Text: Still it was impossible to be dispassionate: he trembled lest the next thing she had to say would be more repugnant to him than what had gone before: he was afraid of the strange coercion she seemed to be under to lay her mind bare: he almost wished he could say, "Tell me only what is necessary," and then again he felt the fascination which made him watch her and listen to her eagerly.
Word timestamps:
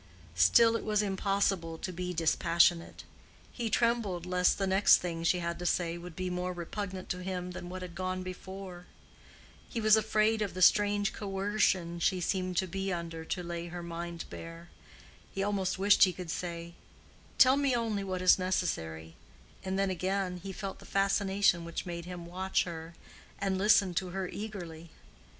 Still 0.33 0.75
it 0.75 0.83
was 0.83 1.03
impossible 1.03 1.77
to 1.77 1.91
be 1.93 2.11
dispassionate: 2.11 3.03
he 3.53 3.69
trembled 3.69 4.25
lest 4.25 4.57
the 4.57 4.65
next 4.65 4.97
thing 4.97 5.23
she 5.23 5.37
had 5.41 5.59
to 5.59 5.65
say 5.67 5.95
would 5.95 6.15
be 6.15 6.27
more 6.31 6.53
repugnant 6.53 7.07
to 7.09 7.21
him 7.21 7.51
than 7.51 7.69
what 7.69 7.83
had 7.83 7.93
gone 7.93 8.23
before: 8.23 8.87
he 9.69 9.79
was 9.79 9.95
afraid 9.95 10.41
of 10.41 10.55
the 10.55 10.61
strange 10.63 11.13
coercion 11.13 11.99
she 11.99 12.19
seemed 12.19 12.57
to 12.57 12.65
be 12.65 12.91
under 12.91 13.23
to 13.23 13.43
lay 13.43 13.67
her 13.67 13.83
mind 13.83 14.25
bare: 14.31 14.69
he 15.31 15.43
almost 15.43 15.77
wished 15.77 16.03
he 16.03 16.13
could 16.13 16.31
say, 16.31 16.73
"Tell 17.37 17.55
me 17.55 17.75
only 17.75 18.03
what 18.03 18.23
is 18.23 18.39
necessary," 18.39 19.13
and 19.63 19.77
then 19.77 19.91
again 19.91 20.37
he 20.41 20.51
felt 20.51 20.79
the 20.79 20.85
fascination 20.87 21.63
which 21.63 21.85
made 21.85 22.05
him 22.05 22.25
watch 22.25 22.63
her 22.63 22.95
and 23.37 23.55
listen 23.55 23.93
to 23.93 24.09
her 24.09 24.27
eagerly. 24.27 24.89